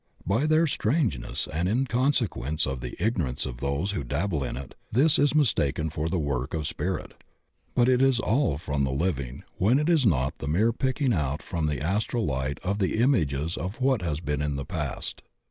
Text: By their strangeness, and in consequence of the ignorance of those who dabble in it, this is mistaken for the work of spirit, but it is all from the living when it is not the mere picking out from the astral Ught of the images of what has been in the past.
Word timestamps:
By 0.25 0.47
their 0.47 0.65
strangeness, 0.65 1.47
and 1.53 1.69
in 1.69 1.85
consequence 1.85 2.65
of 2.65 2.81
the 2.81 2.95
ignorance 2.97 3.45
of 3.45 3.57
those 3.57 3.91
who 3.91 4.03
dabble 4.03 4.43
in 4.43 4.57
it, 4.57 4.73
this 4.91 5.19
is 5.19 5.35
mistaken 5.35 5.91
for 5.91 6.09
the 6.09 6.17
work 6.17 6.55
of 6.55 6.65
spirit, 6.65 7.13
but 7.75 7.87
it 7.87 8.01
is 8.01 8.19
all 8.19 8.57
from 8.57 8.83
the 8.83 8.89
living 8.91 9.43
when 9.59 9.77
it 9.77 9.89
is 9.89 10.03
not 10.03 10.39
the 10.39 10.47
mere 10.47 10.73
picking 10.73 11.13
out 11.13 11.43
from 11.43 11.67
the 11.67 11.79
astral 11.81 12.25
Ught 12.25 12.57
of 12.63 12.79
the 12.79 12.97
images 12.97 13.55
of 13.55 13.79
what 13.79 14.01
has 14.01 14.21
been 14.21 14.41
in 14.41 14.55
the 14.55 14.65
past. 14.65 15.21